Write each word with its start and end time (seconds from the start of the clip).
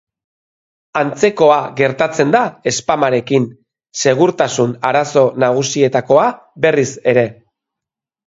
Antzekoa 0.99 1.57
gertatzen 1.81 2.31
da 2.35 2.41
spamarekin, 2.77 3.45
segurtasun 4.05 4.73
arazo 4.93 5.25
nagusietakoa 5.45 6.27
berriz 6.65 6.89
ere. 7.13 7.27